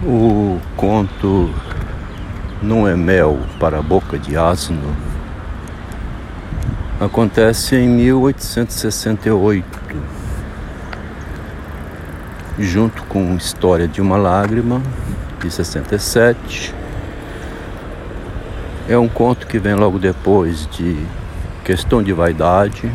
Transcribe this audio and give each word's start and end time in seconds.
O 0.00 0.60
conto 0.76 1.52
Não 2.62 2.86
é 2.86 2.94
Mel 2.94 3.40
para 3.58 3.80
a 3.80 3.82
Boca 3.82 4.16
de 4.16 4.36
Asno 4.36 4.94
acontece 7.00 7.74
em 7.74 7.88
1868, 7.88 9.64
junto 12.60 13.02
com 13.04 13.34
História 13.34 13.88
de 13.88 14.00
uma 14.00 14.16
Lágrima, 14.16 14.80
de 15.40 15.50
67. 15.50 16.72
É 18.88 18.96
um 18.96 19.08
conto 19.08 19.48
que 19.48 19.58
vem 19.58 19.74
logo 19.74 19.98
depois 19.98 20.68
de 20.68 20.96
Questão 21.64 22.04
de 22.04 22.12
Vaidade, 22.12 22.88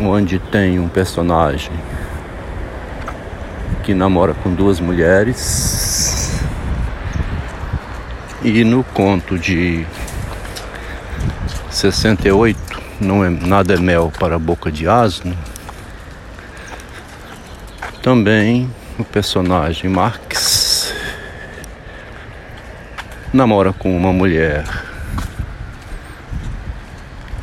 onde 0.00 0.40
tem 0.40 0.80
um 0.80 0.88
personagem 0.88 1.89
que 3.90 3.94
namora 3.94 4.34
com 4.34 4.54
duas 4.54 4.78
mulheres. 4.78 6.40
E 8.40 8.62
no 8.62 8.84
conto 8.84 9.36
de 9.36 9.84
68, 11.68 12.56
não 13.00 13.24
é 13.24 13.28
nada 13.28 13.74
é 13.74 13.78
mel 13.78 14.12
para 14.16 14.36
a 14.36 14.38
boca 14.38 14.70
de 14.70 14.86
asno, 14.86 15.36
também 18.00 18.70
o 18.96 19.02
personagem 19.02 19.90
Marx 19.90 20.94
namora 23.32 23.72
com 23.72 23.96
uma 23.96 24.12
mulher 24.12 24.64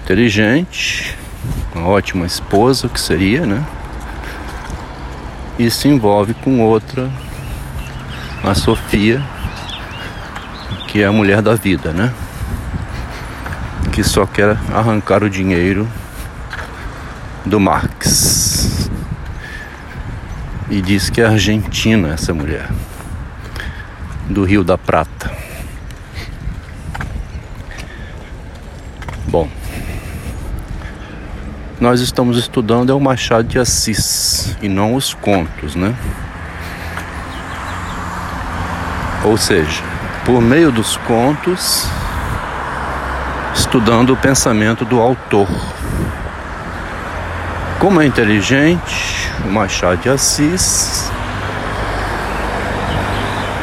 inteligente, 0.02 1.14
uma 1.76 1.90
ótima 1.90 2.26
esposa 2.26 2.88
que 2.88 3.02
seria, 3.02 3.46
né? 3.46 3.66
E 5.60 5.72
se 5.72 5.88
envolve 5.88 6.34
com 6.36 6.62
outra, 6.62 7.10
a 8.44 8.54
Sofia, 8.54 9.22
que 10.88 11.02
é 11.02 11.06
a 11.06 11.12
mulher 11.12 11.42
da 11.42 11.56
vida, 11.56 11.92
né? 11.92 12.14
Que 13.92 14.04
só 14.04 14.26
quer 14.26 14.58
arrancar 14.74 15.24
o 15.24 15.30
dinheiro 15.30 15.88
do 17.46 17.60
Marx. 17.60 18.90
E 20.70 20.82
diz 20.82 21.10
que 21.10 21.22
é 21.22 21.26
argentina 21.26 22.10
essa 22.10 22.34
mulher, 22.34 22.70
do 24.30 24.44
Rio 24.44 24.64
da 24.64 24.78
Prata. 24.78 25.47
Nós 31.88 32.02
estamos 32.02 32.38
estudando 32.38 32.92
é 32.92 32.94
o 32.94 33.00
Machado 33.00 33.48
de 33.48 33.58
Assis 33.58 34.58
e 34.62 34.68
não 34.68 34.94
os 34.94 35.14
contos, 35.14 35.74
né? 35.74 35.96
Ou 39.24 39.38
seja, 39.38 39.82
por 40.26 40.42
meio 40.42 40.70
dos 40.70 40.98
contos, 40.98 41.88
estudando 43.56 44.12
o 44.12 44.18
pensamento 44.18 44.84
do 44.84 45.00
autor. 45.00 45.48
Como 47.80 48.02
é 48.02 48.06
inteligente 48.06 49.32
o 49.46 49.50
Machado 49.50 50.02
de 50.02 50.10
Assis, 50.10 51.10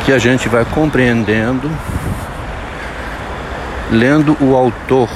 que 0.06 0.12
a 0.14 0.18
gente 0.18 0.48
vai 0.48 0.64
compreendendo 0.64 1.70
lendo 3.90 4.34
o 4.40 4.56
autor 4.56 5.10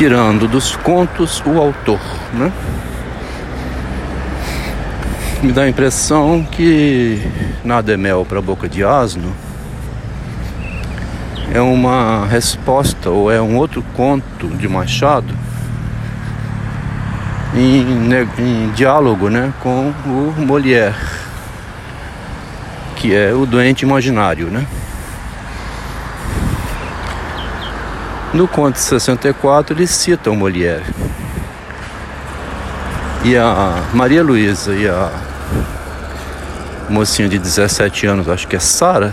tirando 0.00 0.48
dos 0.48 0.76
contos 0.76 1.42
o 1.44 1.58
autor, 1.58 2.00
né? 2.32 2.50
Me 5.42 5.52
dá 5.52 5.64
a 5.64 5.68
impressão 5.68 6.42
que 6.42 7.20
Nada 7.62 7.92
é 7.92 7.98
Mel 7.98 8.24
para 8.26 8.38
a 8.38 8.42
Boca 8.42 8.66
de 8.66 8.82
Asno 8.82 9.30
é 11.52 11.60
uma 11.60 12.24
resposta 12.24 13.10
ou 13.10 13.30
é 13.30 13.42
um 13.42 13.58
outro 13.58 13.84
conto 13.94 14.48
de 14.48 14.66
Machado 14.66 15.34
em, 17.54 18.08
em 18.38 18.70
diálogo 18.70 19.28
né, 19.28 19.52
com 19.60 19.92
o 20.06 20.34
Molière, 20.38 20.96
que 22.96 23.14
é 23.14 23.34
o 23.34 23.44
doente 23.44 23.82
imaginário, 23.82 24.46
né? 24.46 24.66
No 28.32 28.46
conto 28.46 28.78
64 28.78 29.74
ele 29.74 29.86
cita 29.88 30.30
o 30.30 30.36
Molière. 30.36 30.84
E 33.24 33.36
a 33.36 33.88
Maria 33.92 34.22
Luísa 34.22 34.72
e 34.72 34.88
a 34.88 35.10
mocinha 36.88 37.28
de 37.28 37.38
17 37.38 38.06
anos, 38.06 38.28
acho 38.28 38.46
que 38.46 38.54
é 38.54 38.60
Sara, 38.60 39.12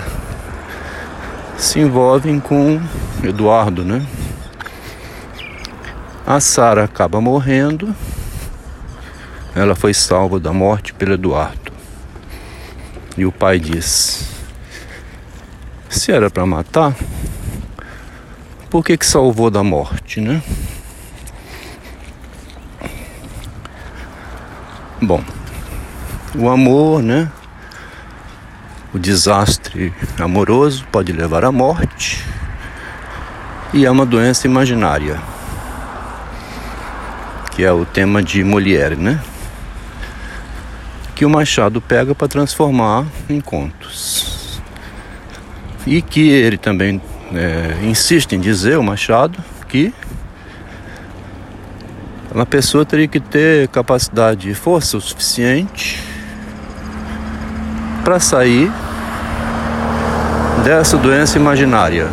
se 1.58 1.80
envolvem 1.80 2.40
com 2.40 2.80
Eduardo, 3.24 3.84
né? 3.84 4.06
A 6.26 6.40
Sara 6.40 6.84
acaba 6.84 7.20
morrendo. 7.20 7.96
Ela 9.56 9.74
foi 9.74 9.94
salva 9.96 10.40
da 10.40 10.54
morte 10.54 10.94
pelo 10.94 11.14
Eduardo. 11.14 11.72
E 13.18 13.26
o 13.26 13.32
pai 13.32 13.60
diz: 13.60 14.30
Se 15.90 16.12
era 16.12 16.30
para 16.30 16.46
matar, 16.46 16.94
por 18.78 18.84
que, 18.84 18.96
que 18.96 19.08
salvou 19.08 19.50
da 19.50 19.64
morte, 19.64 20.22
né? 20.22 20.40
Bom, 25.02 25.20
o 26.36 26.48
amor, 26.48 27.02
né? 27.02 27.28
O 28.94 29.00
desastre 29.00 29.92
amoroso 30.20 30.86
pode 30.92 31.12
levar 31.12 31.44
à 31.44 31.52
morte 31.52 32.24
e 33.74 33.84
é 33.84 33.90
uma 33.90 34.06
doença 34.06 34.46
imaginária, 34.46 35.20
que 37.56 37.64
é 37.64 37.72
o 37.72 37.84
tema 37.84 38.22
de 38.22 38.44
Molière, 38.44 38.96
né? 38.96 39.20
Que 41.16 41.26
o 41.26 41.30
Machado 41.32 41.82
pega 41.82 42.14
para 42.14 42.28
transformar 42.28 43.08
em 43.28 43.42
contos. 43.42 44.62
E 45.88 46.00
que 46.00 46.30
ele 46.30 46.60
também 46.60 47.02
é, 47.34 47.86
insiste 47.86 48.34
em 48.34 48.40
dizer, 48.40 48.78
o 48.78 48.84
Machado, 48.84 49.38
que 49.68 49.94
uma 52.34 52.46
pessoa 52.46 52.86
teria 52.86 53.08
que 53.08 53.20
ter 53.20 53.68
capacidade 53.70 54.50
e 54.50 54.54
força 54.54 54.98
o 54.98 55.02
suficiente 55.02 56.00
para 58.04 58.20
sair 58.20 58.72
dessa 60.64 60.98
doença 60.98 61.38
imaginária. 61.38 62.08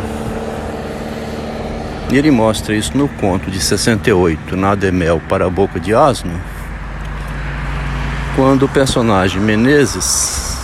E 2.11 2.17
ele 2.17 2.31
mostra 2.31 2.75
isso 2.75 2.97
no 2.97 3.07
conto 3.07 3.49
de 3.49 3.59
68, 3.59 4.55
Nada 4.55 4.87
é 4.87 4.91
Mel 4.91 5.21
para 5.27 5.45
a 5.45 5.49
Boca 5.49 5.79
de 5.79 5.93
Asno, 5.93 6.39
quando 8.35 8.63
o 8.63 8.69
personagem 8.69 9.41
Menezes 9.41 10.55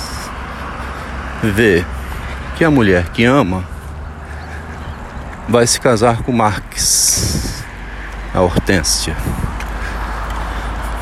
vê 1.41 1.83
que 2.55 2.63
a 2.63 2.69
mulher 2.69 3.09
que 3.09 3.23
ama 3.23 3.63
vai 5.51 5.67
se 5.67 5.81
casar 5.81 6.23
com 6.23 6.31
Marx, 6.31 7.61
a 8.33 8.39
Hortência. 8.39 9.17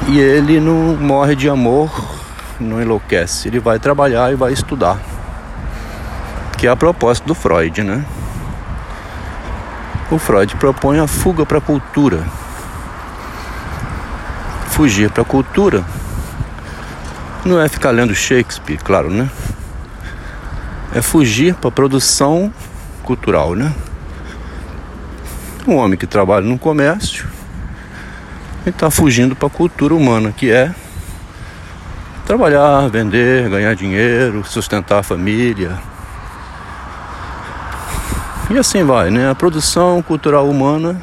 E 0.07 0.19
ele 0.19 0.59
não 0.59 0.97
morre 0.97 1.35
de 1.35 1.47
amor, 1.47 1.91
não 2.59 2.81
enlouquece, 2.81 3.47
ele 3.47 3.59
vai 3.59 3.77
trabalhar 3.77 4.31
e 4.31 4.35
vai 4.35 4.51
estudar. 4.51 4.97
Que 6.57 6.65
é 6.65 6.69
a 6.71 6.75
proposta 6.75 7.25
do 7.27 7.35
Freud, 7.35 7.83
né? 7.83 8.03
O 10.09 10.17
Freud 10.17 10.55
propõe 10.55 10.97
a 10.99 11.05
fuga 11.05 11.45
para 11.45 11.59
a 11.59 11.61
cultura. 11.61 12.23
Fugir 14.69 15.11
para 15.11 15.21
a 15.21 15.25
cultura 15.25 15.85
não 17.45 17.61
é 17.61 17.69
ficar 17.69 17.91
lendo 17.91 18.15
Shakespeare, 18.15 18.79
claro, 18.83 19.11
né? 19.11 19.29
É 20.93 21.03
fugir 21.03 21.53
para 21.53 21.67
a 21.67 21.71
produção 21.71 22.51
cultural, 23.03 23.53
né? 23.53 23.71
Um 25.69 25.75
homem 25.75 25.99
que 25.99 26.07
trabalha 26.07 26.47
no 26.47 26.57
comércio 26.57 27.29
e 28.65 28.69
está 28.69 28.89
fugindo 28.89 29.35
para 29.35 29.45
a 29.45 29.51
cultura 29.51 29.93
humana, 29.93 30.31
que 30.31 30.49
é 30.49 30.73
trabalhar, 32.25 32.89
vender, 32.89 33.47
ganhar 33.51 33.75
dinheiro, 33.75 34.43
sustentar 34.43 34.97
a 34.97 35.03
família. 35.03 35.77
E 38.49 38.57
assim 38.57 38.83
vai, 38.83 39.11
né? 39.11 39.29
A 39.29 39.35
produção 39.35 40.01
cultural 40.01 40.49
humana 40.49 40.99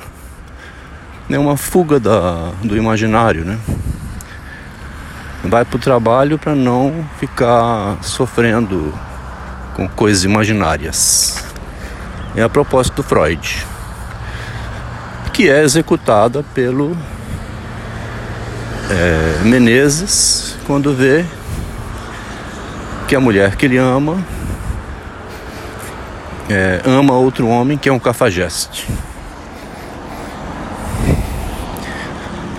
é 1.31 1.39
uma 1.39 1.57
fuga 1.57 2.01
da, 2.01 2.51
do 2.61 2.77
imaginário, 2.77 3.45
né? 3.45 3.61
Vai 5.45 5.65
para 5.65 5.77
o 5.77 5.79
trabalho 5.79 6.41
para 6.41 6.57
não 6.57 7.09
ficar 7.21 7.99
sofrendo 8.03 8.93
com 9.77 9.89
coisas 9.89 10.25
imaginárias. 10.25 11.45
É 12.35 12.43
a 12.43 12.49
proposta 12.49 12.93
do 12.97 13.05
Freud 13.05 13.65
que 15.37 15.51
é 15.51 15.63
executada 15.63 16.43
pelo 16.55 16.97
é, 18.91 19.45
Menezes 19.45 20.57
quando 20.67 20.95
vê 20.95 21.27
que 23.07 23.15
a 23.15 23.21
mulher 23.21 23.55
que 23.55 23.67
ele 23.67 23.77
ama 23.77 24.17
é, 26.49 26.81
ama 26.87 27.13
outro 27.13 27.49
homem 27.49 27.77
que 27.77 27.87
é 27.87 27.93
um 27.93 27.99
cafajeste. 27.99 28.89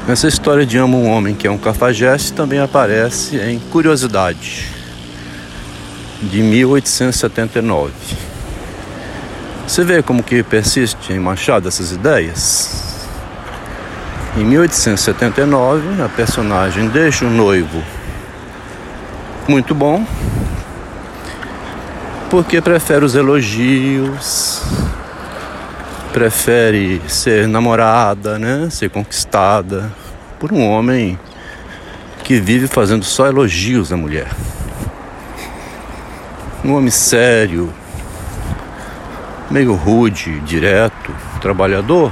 Essa 0.07 0.27
história 0.27 0.63
de 0.63 0.77
ama 0.77 0.97
um 0.97 1.09
homem 1.09 1.33
que 1.33 1.47
é 1.47 1.51
um 1.51 1.57
cafajeste 1.57 2.31
também 2.31 2.59
aparece 2.59 3.37
em 3.37 3.57
Curiosidade, 3.57 4.65
de 6.21 6.43
1879. 6.43 8.26
Você 9.67 9.83
vê 9.83 10.01
como 10.01 10.23
que 10.23 10.41
persiste 10.41 11.11
em 11.11 11.19
Machado 11.19 11.67
essas 11.67 11.91
ideias? 11.91 13.05
Em 14.37 14.45
1879, 14.45 16.01
a 16.01 16.07
personagem 16.07 16.87
deixa 16.87 17.25
um 17.25 17.29
noivo 17.29 17.83
muito 19.45 19.75
bom, 19.75 20.07
porque 22.29 22.61
prefere 22.61 23.03
os 23.03 23.13
elogios, 23.13 24.61
prefere 26.13 27.01
ser 27.09 27.45
namorada, 27.45 28.39
né? 28.39 28.69
Ser 28.71 28.89
conquistada 28.89 29.91
por 30.39 30.53
um 30.53 30.65
homem 30.65 31.19
que 32.23 32.39
vive 32.39 32.67
fazendo 32.67 33.03
só 33.03 33.27
elogios 33.27 33.91
à 33.91 33.97
mulher. 33.97 34.29
Um 36.63 36.73
homem 36.73 36.89
sério, 36.89 37.73
meio 39.49 39.73
rude, 39.73 40.39
direto, 40.41 41.13
trabalhador, 41.39 42.11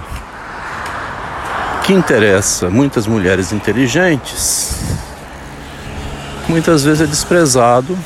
que 1.83 1.93
interessa 1.93 2.69
muitas 2.69 3.05
mulheres 3.05 3.51
inteligentes, 3.51 4.81
muitas 6.47 6.83
vezes 6.83 7.01
é 7.01 7.05
desprezado 7.05 7.97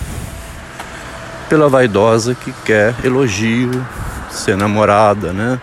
pela 1.48 1.70
vaidosa 1.70 2.36
que 2.36 2.52
quer 2.64 2.94
elogio, 3.04 3.86
ser 4.30 4.58
namorada, 4.58 5.34
né? 5.34 5.60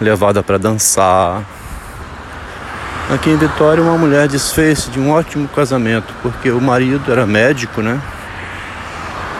Levada 0.00 0.42
para 0.42 0.58
dançar. 0.58 1.42
Aqui 3.12 3.30
em 3.30 3.36
Vitória, 3.36 3.82
uma 3.82 3.96
mulher 3.96 4.26
desfez 4.26 4.90
de 4.90 4.98
um 4.98 5.12
ótimo 5.12 5.46
casamento, 5.48 6.12
porque 6.22 6.50
o 6.50 6.60
marido 6.60 7.12
era 7.12 7.24
médico, 7.24 7.80
né? 7.80 8.00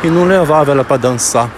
E 0.05 0.09
não 0.09 0.25
levava 0.25 0.71
ela 0.71 0.85
para 0.85 0.99
dançar. 0.99 1.51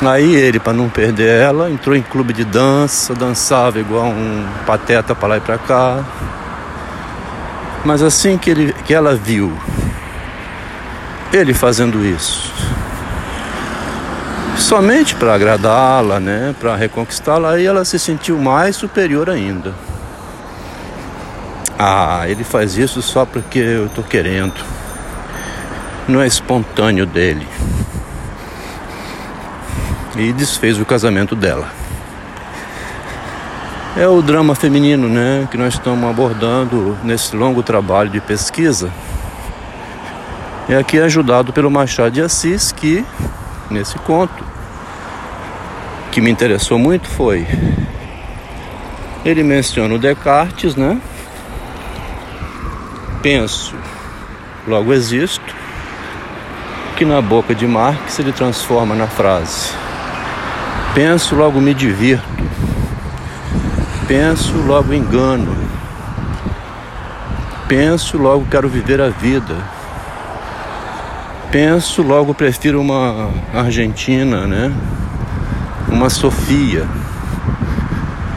Aí 0.00 0.36
ele, 0.36 0.60
para 0.60 0.72
não 0.72 0.88
perder 0.88 1.40
ela, 1.40 1.68
entrou 1.70 1.96
em 1.96 2.02
clube 2.02 2.32
de 2.32 2.44
dança, 2.44 3.14
dançava 3.14 3.80
igual 3.80 4.06
um 4.06 4.46
pateta 4.64 5.14
para 5.14 5.28
lá 5.28 5.36
e 5.38 5.40
para 5.40 5.58
cá. 5.58 6.04
Mas 7.84 8.02
assim 8.02 8.38
que, 8.38 8.50
ele, 8.50 8.72
que 8.84 8.94
ela 8.94 9.14
viu 9.16 9.52
ele 11.32 11.52
fazendo 11.52 12.04
isso. 12.04 12.52
Somente 14.56 15.14
para 15.14 15.34
agradá-la, 15.34 16.20
né, 16.20 16.54
para 16.58 16.76
reconquistá-la, 16.76 17.52
aí 17.52 17.66
ela 17.66 17.84
se 17.84 17.98
sentiu 17.98 18.38
mais 18.38 18.76
superior 18.76 19.28
ainda. 19.28 19.74
Ah, 21.78 22.24
ele 22.26 22.44
faz 22.44 22.76
isso 22.76 23.00
só 23.00 23.24
porque 23.24 23.58
eu 23.58 23.86
estou 23.86 24.02
querendo. 24.02 24.64
Não 26.08 26.20
é 26.20 26.26
espontâneo 26.26 27.06
dele. 27.06 27.46
E 30.18 30.32
desfez 30.32 30.78
o 30.78 30.84
casamento 30.84 31.34
dela. 31.34 31.70
É 33.96 34.06
o 34.06 34.20
drama 34.20 34.54
feminino, 34.54 35.08
né, 35.08 35.48
que 35.50 35.56
nós 35.56 35.74
estamos 35.74 36.08
abordando 36.08 36.98
nesse 37.02 37.34
longo 37.34 37.62
trabalho 37.62 38.10
de 38.10 38.20
pesquisa 38.20 38.92
é 40.68 40.76
aqui 40.76 41.00
ajudado 41.00 41.50
pelo 41.50 41.70
Machado 41.70 42.10
de 42.10 42.20
Assis, 42.20 42.72
que 42.72 43.02
nesse 43.70 43.98
conto 44.00 44.44
que 46.12 46.20
me 46.20 46.30
interessou 46.30 46.78
muito 46.78 47.08
foi 47.08 47.46
ele 49.24 49.42
menciona 49.42 49.94
o 49.94 49.98
Descartes, 49.98 50.76
né? 50.76 51.00
Penso, 53.22 53.74
logo 54.66 54.92
existo, 54.92 55.54
que 56.96 57.04
na 57.04 57.20
boca 57.20 57.54
de 57.54 57.66
Marx 57.66 58.18
ele 58.18 58.32
transforma 58.32 58.94
na 58.94 59.06
frase: 59.06 59.72
Penso, 60.98 61.36
logo 61.36 61.60
me 61.60 61.72
divirto. 61.72 62.26
Penso, 64.08 64.56
logo 64.66 64.92
engano. 64.92 65.54
Penso, 67.68 68.18
logo 68.18 68.46
quero 68.50 68.68
viver 68.68 69.00
a 69.00 69.08
vida 69.08 69.78
penso, 71.50 72.02
logo 72.02 72.34
prefiro 72.34 72.80
uma 72.80 73.30
Argentina, 73.54 74.46
né? 74.46 74.72
Uma 75.88 76.10
Sofia. 76.10 76.86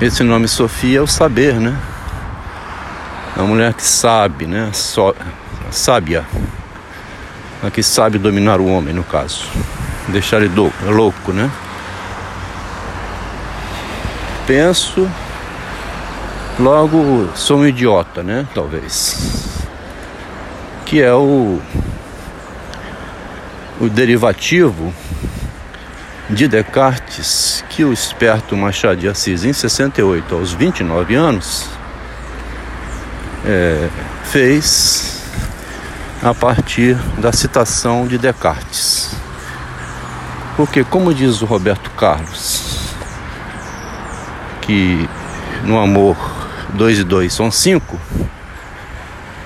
Esse 0.01 0.23
nome 0.23 0.47
Sofia 0.47 0.99
é 0.99 1.01
o 1.01 1.07
saber, 1.07 1.55
né? 1.55 1.75
A 3.37 3.43
mulher 3.43 3.73
que 3.73 3.83
sabe, 3.83 4.45
né? 4.45 4.69
So, 4.73 5.13
sábia. 5.69 6.25
A 7.63 7.69
que 7.69 7.83
sabe 7.83 8.17
dominar 8.17 8.59
o 8.59 8.65
homem, 8.65 8.93
no 8.93 9.03
caso. 9.03 9.45
Deixar 10.07 10.37
ele 10.37 10.49
do, 10.49 10.71
louco, 10.87 11.31
né? 11.31 11.49
Penso, 14.51 15.09
logo 16.59 17.29
sou 17.35 17.59
um 17.59 17.65
idiota, 17.65 18.21
né? 18.21 18.45
Talvez. 18.53 19.63
Que 20.85 21.01
é 21.01 21.13
o 21.13 21.57
o 23.79 23.87
derivativo 23.87 24.93
de 26.29 26.49
Descartes 26.49 27.63
que 27.69 27.85
o 27.85 27.93
esperto 27.93 28.57
Machado 28.57 28.99
de 28.99 29.07
Assis, 29.07 29.45
em 29.45 29.53
68, 29.53 30.35
aos 30.35 30.51
29 30.51 31.15
anos, 31.15 31.69
é, 33.45 33.87
fez 34.25 35.23
a 36.21 36.33
partir 36.33 36.95
da 37.19 37.31
citação 37.31 38.05
de 38.05 38.17
Descartes. 38.17 39.15
Porque, 40.57 40.83
como 40.83 41.13
diz 41.13 41.41
o 41.41 41.45
Roberto 41.45 41.89
Carlos, 41.91 42.70
que 44.61 45.07
no 45.63 45.79
amor 45.79 46.17
dois 46.73 46.99
e 46.99 47.03
dois 47.03 47.33
são 47.33 47.51
cinco, 47.51 47.99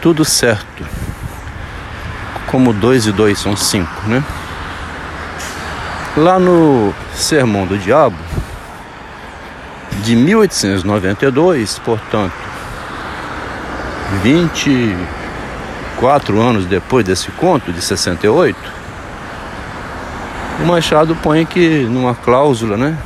tudo 0.02 0.24
certo 0.24 0.86
como 2.56 2.72
dois 2.72 3.06
e 3.06 3.12
dois 3.12 3.38
são 3.38 3.54
cinco, 3.56 4.08
né? 4.08 4.24
Lá 6.16 6.39
no 6.39 6.94
Sermão 7.13 7.66
do 7.66 7.78
Diabo, 7.78 8.16
de 10.04 10.16
1892, 10.16 11.80
portanto, 11.80 12.32
24 14.24 16.39
anos 16.39 16.66
depois 16.66 17.06
desse 17.06 17.30
conto, 17.32 17.74
de 17.74 17.82
68, 17.82 18.58
o 20.62 20.68
Machado 20.68 21.13
põe 21.22 21.46
que 21.46 21.84
numa 21.84 22.16
cláusula, 22.16 22.78
né? 22.78 22.98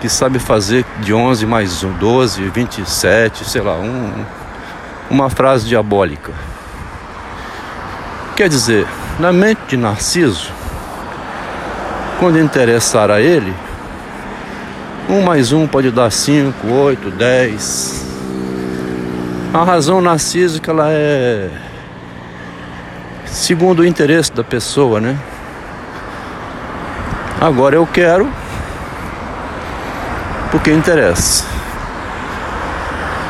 Que 0.00 0.08
sabe 0.08 0.38
fazer 0.38 0.84
de 1.00 1.12
11 1.14 1.46
mais 1.46 1.82
12, 1.82 2.42
27, 2.48 3.48
sei 3.48 3.62
lá, 3.62 3.74
um, 3.74 4.24
uma 5.10 5.30
frase 5.30 5.66
diabólica. 5.66 6.32
Quer 8.36 8.48
dizer, 8.48 8.86
na 9.18 9.32
mente 9.32 9.60
de 9.68 9.76
Narciso, 9.76 10.52
quando 12.18 12.38
interessar 12.38 13.10
a 13.10 13.20
ele, 13.20 13.54
um 15.08 15.22
mais 15.22 15.52
um 15.52 15.66
pode 15.66 15.90
dar 15.90 16.10
cinco, 16.10 16.66
oito, 16.68 17.10
dez. 17.10 18.04
A 19.54 19.64
razão 19.64 20.00
narcísica 20.00 20.70
ela 20.70 20.90
é 20.90 21.48
segundo 23.24 23.80
o 23.80 23.86
interesse 23.86 24.32
da 24.32 24.42
pessoa, 24.42 25.00
né? 25.00 25.16
Agora 27.40 27.76
eu 27.76 27.86
quero 27.86 28.28
porque 30.50 30.72
interessa. 30.72 31.44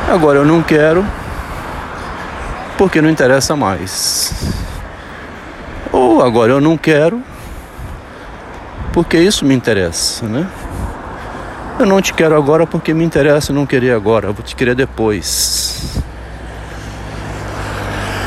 Agora 0.09 0.39
eu 0.39 0.45
não 0.45 0.61
quero 0.61 1.05
porque 2.77 3.01
não 3.01 3.09
interessa 3.09 3.55
mais. 3.55 4.33
Ou 5.91 6.23
agora 6.23 6.51
eu 6.51 6.61
não 6.61 6.77
quero, 6.77 7.21
porque 8.93 9.17
isso 9.17 9.43
me 9.43 9.55
interessa, 9.55 10.25
né? 10.27 10.47
Eu 11.79 11.85
não 11.85 12.01
te 12.01 12.13
quero 12.13 12.35
agora 12.35 12.65
porque 12.65 12.93
me 12.93 13.03
interessa 13.03 13.51
não 13.51 13.65
querer 13.65 13.91
agora, 13.91 14.27
eu 14.27 14.33
vou 14.33 14.43
te 14.43 14.55
querer 14.55 14.75
depois. 14.75 16.01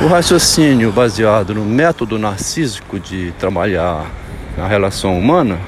O 0.03 0.07
raciocínio 0.07 0.91
baseado 0.91 1.55
no 1.55 1.65
método 1.65 2.19
narcísico 2.19 2.99
de 2.99 3.33
trabalhar 3.39 4.07
a 4.59 4.67
relação 4.67 5.19
humana 5.19 5.59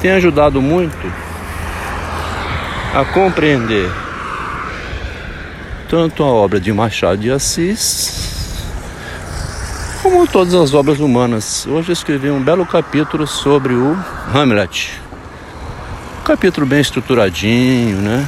tem 0.00 0.10
ajudado 0.10 0.60
muito 0.60 1.21
a 2.94 3.06
compreender 3.06 3.90
tanto 5.88 6.22
a 6.22 6.26
obra 6.26 6.60
de 6.60 6.70
Machado 6.72 7.16
de 7.18 7.30
Assis 7.30 8.62
Como 10.02 10.26
todas 10.26 10.54
as 10.54 10.74
obras 10.74 10.98
humanas, 11.00 11.66
hoje 11.66 11.90
eu 11.90 11.92
escrevi 11.94 12.30
um 12.30 12.42
belo 12.42 12.66
capítulo 12.66 13.26
sobre 13.26 13.72
o 13.72 13.96
Hamlet. 14.34 15.00
Um 16.20 16.24
capítulo 16.24 16.66
bem 16.66 16.80
estruturadinho, 16.80 17.98
né? 17.98 18.26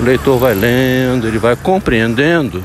O 0.00 0.02
leitor 0.02 0.38
vai 0.38 0.52
lendo, 0.54 1.26
ele 1.26 1.38
vai 1.38 1.56
compreendendo. 1.56 2.62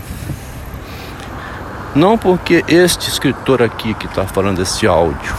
Não 1.95 2.17
porque 2.17 2.65
este 2.67 3.07
escritor 3.07 3.61
aqui 3.61 3.93
que 3.93 4.07
está 4.07 4.25
falando 4.25 4.61
esse 4.61 4.85
áudio 4.87 5.33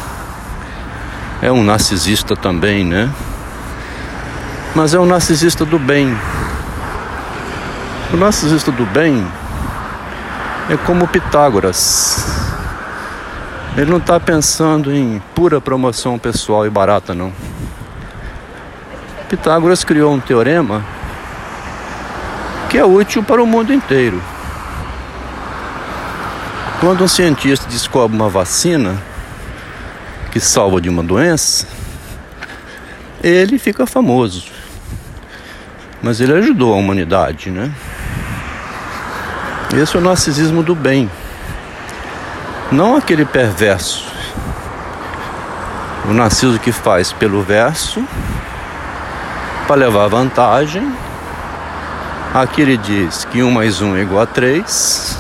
é 1.43 1.51
um 1.51 1.65
narcisista 1.65 2.37
também, 2.37 2.85
né? 2.85 3.11
Mas 4.75 4.95
é 4.95 4.99
um 4.99 5.07
narcisista 5.07 5.65
do 5.65 5.79
bem. 5.79 6.17
O 8.13 8.17
narcisista 8.17 8.71
do 8.71 8.87
bem 8.87 9.27
é 10.69 10.77
como 10.77 11.09
Pitágoras. 11.09 12.25
Ele 13.77 13.91
não 13.91 13.99
está 13.99 14.21
pensando 14.21 14.95
em 14.95 15.21
pura 15.35 15.61
promoção 15.61 16.19
pessoal 16.19 16.67
e 16.67 16.71
barata, 16.71 17.15
não. 17.15 17.33
Pitágoras 19.29 19.83
criou 19.83 20.13
um 20.13 20.21
teorema 20.21 20.85
que 22.69 22.79
é 22.79 22.85
útil 22.85 23.23
para 23.25 23.43
o 23.43 23.47
mundo 23.47 23.73
inteiro. 23.73 24.23
Quando 26.81 27.03
um 27.03 27.09
cientista 27.09 27.69
descobre 27.69 28.17
uma 28.17 28.29
vacina 28.29 28.97
que 30.31 30.39
salva 30.39 30.81
de 30.81 30.89
uma 30.89 31.03
doença, 31.03 31.67
ele 33.23 33.59
fica 33.59 33.87
famoso. 33.87 34.60
Mas 36.03 36.21
ele 36.21 36.33
ajudou 36.33 36.73
a 36.73 36.77
humanidade, 36.77 37.51
né? 37.51 37.71
Esse 39.75 39.97
é 39.97 40.01
o 40.01 40.03
narcisismo 40.03 40.63
do 40.63 40.75
bem. 40.75 41.11
Não 42.73 42.97
aquele 42.97 43.25
perverso. 43.25 44.11
O 46.09 46.13
narciso 46.13 46.59
que 46.59 46.73
faz 46.73 47.13
pelo 47.13 47.43
verso 47.43 48.03
para 49.67 49.77
levar 49.77 50.09
vantagem. 50.09 50.93
Aqui 52.35 52.63
ele 52.63 52.77
diz 52.77 53.25
que 53.25 53.43
1 53.43 53.51
mais 53.51 53.81
1 53.81 53.97
é 53.97 54.03
igual 54.03 54.23
a 54.23 54.27
3. 54.27 55.19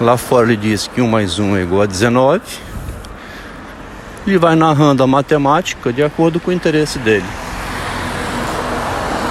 Lá 0.00 0.16
fora 0.16 0.46
ele 0.46 0.56
diz 0.56 0.86
que 0.86 1.00
1 1.00 1.08
mais 1.08 1.38
1 1.38 1.56
é 1.56 1.62
igual 1.62 1.82
a 1.82 1.86
19. 1.86 2.42
Ele 4.26 4.38
vai 4.38 4.54
narrando 4.54 5.02
a 5.02 5.06
matemática 5.06 5.92
de 5.92 6.02
acordo 6.02 6.40
com 6.40 6.50
o 6.50 6.54
interesse 6.54 6.98
dele. 6.98 7.24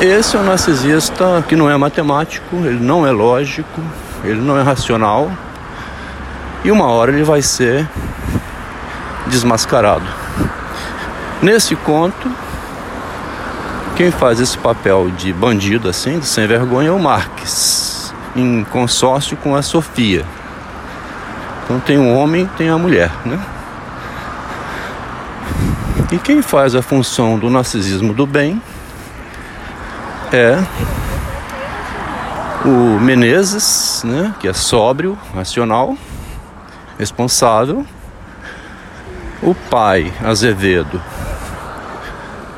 Esse 0.02 0.36
é 0.36 0.40
o 0.40 0.44
narcisista 0.44 1.44
que 1.48 1.56
não 1.56 1.70
é 1.70 1.78
matemático, 1.78 2.58
ele 2.58 2.84
não 2.84 3.08
é 3.08 3.12
lógico, 3.12 3.82
ele 4.26 4.42
não 4.42 4.58
é 4.58 4.62
racional 4.62 5.32
e 6.66 6.72
uma 6.72 6.88
hora 6.88 7.14
ele 7.14 7.24
vai 7.24 7.42
ser 7.42 7.88
desmascarado. 9.28 10.06
Nesse 11.42 11.78
conto, 11.78 12.30
quem 13.96 14.12
faz 14.12 14.42
esse 14.42 14.58
papel 14.58 15.10
de 15.12 15.32
bandido 15.32 15.88
assim, 15.88 16.20
de 16.20 16.26
sem 16.26 16.46
vergonha, 16.46 16.90
é 16.90 16.92
o 16.92 17.00
Marx, 17.00 18.14
em 18.36 18.66
consórcio 18.66 19.38
com 19.38 19.56
a 19.56 19.62
Sofia. 19.62 20.26
Então 21.64 21.80
tem 21.80 21.98
um 21.98 22.14
homem, 22.18 22.50
tem 22.58 22.68
a 22.68 22.78
mulher, 22.78 23.12
né? 23.24 23.40
E 26.12 26.18
quem 26.18 26.42
faz 26.42 26.76
a 26.76 26.82
função 26.82 27.40
do 27.40 27.50
narcisismo 27.50 28.14
do 28.14 28.26
bem 28.28 28.62
é 30.36 30.60
o 32.66 33.00
Menezes, 33.00 34.02
né, 34.04 34.36
que 34.40 34.48
é 34.50 34.54
sóbrio, 34.54 35.18
racional, 35.34 35.96
responsável. 37.00 37.86
O 39.42 39.56
pai, 39.56 40.12
Azevedo, 40.22 41.02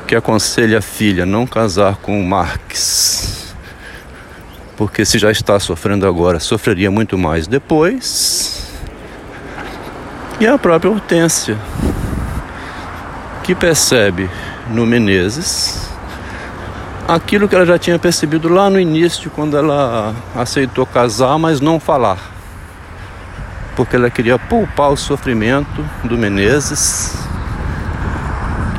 que 0.06 0.16
aconselha 0.16 0.78
a 0.78 0.82
filha 0.82 1.24
não 1.24 1.46
casar 1.46 1.96
com 1.96 2.20
o 2.20 2.26
Marx, 2.26 3.54
porque 4.76 5.04
se 5.04 5.18
já 5.18 5.30
está 5.30 5.60
sofrendo 5.60 6.06
agora, 6.06 6.40
sofreria 6.40 6.90
muito 6.90 7.16
mais 7.16 7.46
depois. 7.46 8.72
E 10.40 10.46
a 10.46 10.58
própria 10.58 10.90
Hortência, 10.90 11.56
que 13.44 13.54
percebe 13.54 14.28
no 14.68 14.86
Menezes 14.86 15.88
aquilo 17.08 17.48
que 17.48 17.54
ela 17.54 17.64
já 17.64 17.78
tinha 17.78 17.98
percebido 17.98 18.50
lá 18.50 18.68
no 18.68 18.78
início, 18.78 19.30
quando 19.30 19.56
ela 19.56 20.14
aceitou 20.36 20.84
casar, 20.84 21.38
mas 21.38 21.58
não 21.58 21.80
falar. 21.80 22.18
Porque 23.74 23.96
ela 23.96 24.10
queria 24.10 24.38
poupar 24.38 24.90
o 24.90 24.96
sofrimento 24.96 25.82
do 26.04 26.18
Menezes. 26.18 27.16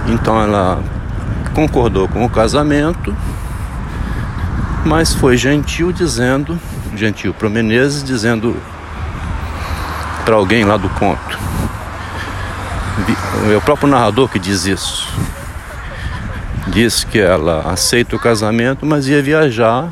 Então 0.08 0.40
ela 0.40 0.80
concordou 1.56 2.08
com 2.08 2.24
o 2.24 2.30
casamento, 2.30 3.16
mas 4.86 5.14
foi 5.14 5.36
gentil 5.36 5.92
dizendo, 5.92 6.60
gentil 6.96 7.34
para 7.34 7.48
o 7.48 7.50
Menezes, 7.50 8.04
dizendo 8.04 8.56
para 10.24 10.36
alguém 10.36 10.64
lá 10.66 10.78
do 10.78 10.90
conto. 10.90 11.40
É 13.52 13.58
o 13.58 13.62
próprio 13.62 13.90
narrador 13.90 14.28
que 14.28 14.38
diz 14.38 14.66
isso 14.66 15.08
disse 16.70 17.06
que 17.06 17.20
ela 17.20 17.62
aceita 17.72 18.16
o 18.16 18.20
casamento, 18.20 18.86
mas 18.86 19.08
ia 19.08 19.22
viajar 19.22 19.90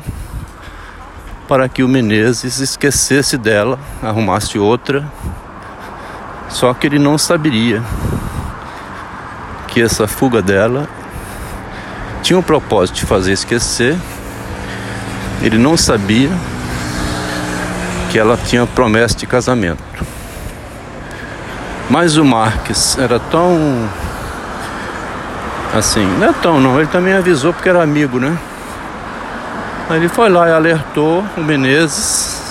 para 1.48 1.68
que 1.68 1.82
o 1.82 1.88
Menezes 1.88 2.60
esquecesse 2.60 3.36
dela, 3.36 3.78
arrumasse 4.02 4.58
outra. 4.58 5.06
Só 6.48 6.72
que 6.72 6.86
ele 6.86 6.98
não 6.98 7.18
saberia 7.18 7.82
que 9.66 9.82
essa 9.82 10.06
fuga 10.06 10.40
dela 10.40 10.88
tinha 12.22 12.38
o 12.38 12.42
propósito 12.42 12.96
de 12.96 13.06
fazer 13.06 13.32
esquecer. 13.32 13.96
Ele 15.42 15.58
não 15.58 15.76
sabia 15.76 16.30
que 18.10 18.18
ela 18.18 18.36
tinha 18.36 18.66
promessa 18.66 19.16
de 19.16 19.26
casamento. 19.26 19.82
Mas 21.90 22.16
o 22.16 22.24
Marques 22.24 22.98
era 22.98 23.18
tão 23.18 23.88
Assim, 25.78 26.04
não 26.18 26.26
é 26.26 26.32
tão 26.32 26.60
não, 26.60 26.80
ele 26.80 26.88
também 26.88 27.14
avisou 27.14 27.52
porque 27.52 27.68
era 27.68 27.80
amigo, 27.80 28.18
né? 28.18 28.36
Aí 29.88 29.98
ele 29.98 30.08
foi 30.08 30.28
lá 30.28 30.48
e 30.48 30.52
alertou 30.52 31.24
o 31.36 31.40
Menezes 31.40 32.42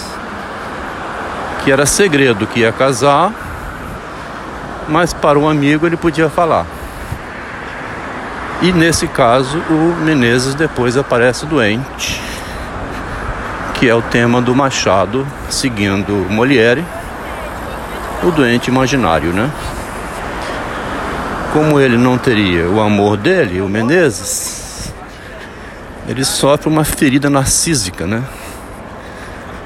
que 1.62 1.70
era 1.70 1.86
segredo 1.86 2.48
que 2.48 2.62
ia 2.62 2.72
casar, 2.72 3.34
mas 4.88 5.14
para 5.14 5.38
um 5.38 5.50
amigo 5.50 5.86
ele 5.86 5.98
podia 5.98 6.30
falar. 6.30 6.66
E 8.62 8.72
nesse 8.72 9.06
caso 9.08 9.58
o 9.70 9.96
Menezes 10.06 10.56
depois 10.56 10.96
aparece 10.96 11.46
doente, 11.46 12.22
que 13.74 13.90
é 13.90 13.94
o 13.94 14.02
tema 14.02 14.42
do 14.42 14.56
Machado, 14.56 15.28
seguindo 15.50 16.14
Molière, 16.30 16.86
o 18.24 18.32
doente 18.32 18.70
imaginário, 18.70 19.34
né? 19.34 19.52
Como 21.54 21.80
ele 21.80 21.98
não 21.98 22.18
teria 22.18 22.68
o 22.68 22.82
amor 22.82 23.18
dele, 23.18 23.62
o 23.62 23.70
Menezes, 23.70 24.94
ele 26.08 26.24
sofre 26.24 26.70
uma 26.70 26.84
ferida 26.84 27.30
narcísica, 27.30 28.06
né? 28.06 28.24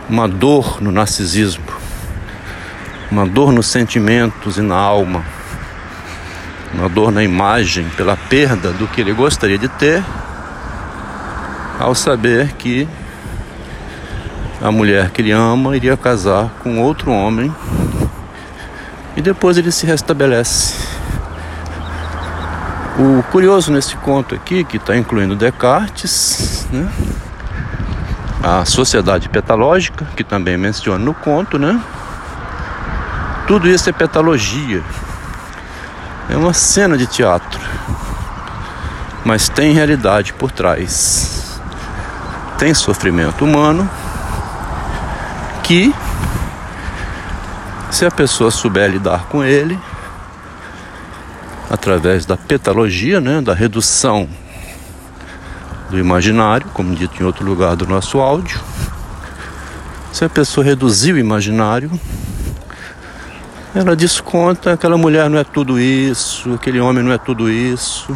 Uma 0.10 0.28
dor 0.28 0.82
no 0.82 0.92
narcisismo, 0.92 1.64
uma 3.12 3.26
dor 3.26 3.52
nos 3.52 3.68
sentimentos 3.68 4.58
e 4.58 4.62
na 4.62 4.76
alma, 4.76 5.24
uma 6.74 6.90
dor 6.90 7.12
na 7.12 7.24
imagem 7.24 7.88
pela 7.96 8.16
perda 8.16 8.72
do 8.72 8.88
que 8.88 9.02
ele 9.02 9.14
gostaria 9.14 9.58
de 9.58 9.68
ter, 9.68 10.04
ao 11.80 11.96
saber 11.96 12.54
que 12.54 12.88
a 14.62 14.72
mulher 14.72 15.10
que 15.10 15.22
ele 15.22 15.32
ama 15.32 15.76
iria 15.76 15.98
casar 15.98 16.52
com 16.62 16.80
outro 16.80 17.12
homem 17.12 17.54
e 19.16 19.22
depois 19.22 19.58
ele 19.58 19.72
se 19.72 19.86
restabelece 19.86 21.01
o 23.00 23.24
curioso 23.32 23.72
nesse 23.72 23.96
conto 23.98 24.36
aqui, 24.36 24.64
que 24.64 24.78
está 24.78 24.96
incluindo 24.96 25.36
Descartes, 25.36 26.68
né? 26.72 26.92
a 28.44 28.66
sociedade 28.66 29.30
petalógica, 29.30 30.06
que 30.16 30.24
também 30.24 30.58
menciona 30.58 31.04
no 31.04 31.14
conto, 31.14 31.60
né? 31.60 31.80
Tudo 33.48 33.70
isso 33.70 33.90
é 33.90 33.94
petalogia. 33.94 34.82
É 36.30 36.36
uma 36.36 36.54
cena 36.54 36.98
de 36.98 37.06
teatro. 37.06 37.60
Mas 39.24 39.48
tem 39.48 39.74
realidade 39.74 40.34
por 40.34 40.52
trás. 40.52 41.60
Tem 42.58 42.74
sofrimento 42.74 43.46
humano 43.46 43.90
que, 45.64 45.94
se 47.92 48.06
a 48.06 48.12
pessoa 48.12 48.50
souber 48.50 48.90
lidar 48.90 49.26
com 49.26 49.44
ele, 49.44 49.80
através 51.72 52.26
da 52.26 52.36
petalogia, 52.36 53.22
né, 53.22 53.40
da 53.40 53.54
redução 53.54 54.28
do 55.90 55.98
imaginário, 55.98 56.68
como 56.74 56.94
dito 56.94 57.22
em 57.22 57.26
outro 57.26 57.46
lugar 57.46 57.78
do 57.78 57.88
nosso 57.88 58.20
áudio. 58.20 58.60
Se 60.12 60.26
a 60.26 60.30
pessoa 60.30 60.66
reduzir 60.66 61.14
o 61.14 61.18
imaginário, 61.18 61.90
Ela 63.74 63.96
desconta 63.96 64.74
aquela 64.74 64.98
mulher 64.98 65.30
não 65.30 65.40
é 65.40 65.46
tudo 65.46 65.80
isso, 65.80 66.54
aquele 66.56 66.82
homem 66.82 67.02
não 67.02 67.14
é 67.14 67.18
tudo 67.18 67.50
isso. 67.50 68.14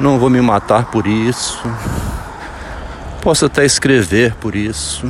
Não 0.00 0.18
vou 0.18 0.28
me 0.28 0.40
matar 0.40 0.86
por 0.86 1.06
isso. 1.06 1.62
Posso 3.22 3.46
até 3.46 3.64
escrever 3.64 4.34
por 4.34 4.56
isso. 4.56 5.08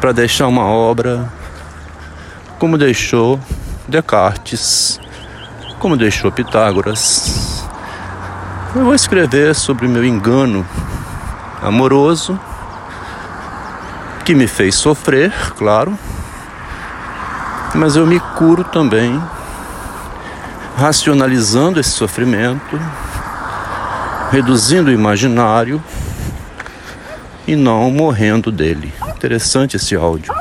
Para 0.00 0.12
deixar 0.12 0.46
uma 0.46 0.64
obra 0.64 1.28
como 2.56 2.78
deixou 2.78 3.40
Descartes, 3.88 5.00
como 5.86 5.96
deixou 5.96 6.32
Pitágoras. 6.32 7.64
Eu 8.74 8.86
vou 8.86 8.94
escrever 8.96 9.54
sobre 9.54 9.86
o 9.86 9.88
meu 9.88 10.04
engano 10.04 10.66
amoroso, 11.62 12.36
que 14.24 14.34
me 14.34 14.48
fez 14.48 14.74
sofrer, 14.74 15.32
claro, 15.56 15.96
mas 17.72 17.94
eu 17.94 18.04
me 18.04 18.18
curo 18.18 18.64
também, 18.64 19.22
racionalizando 20.76 21.78
esse 21.78 21.90
sofrimento, 21.90 22.76
reduzindo 24.32 24.90
o 24.90 24.92
imaginário 24.92 25.80
e 27.46 27.54
não 27.54 27.92
morrendo 27.92 28.50
dele. 28.50 28.92
Interessante 29.14 29.76
esse 29.76 29.94
áudio. 29.94 30.34